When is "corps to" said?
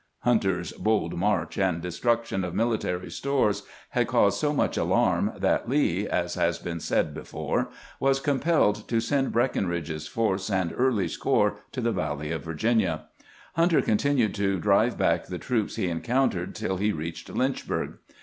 11.17-11.81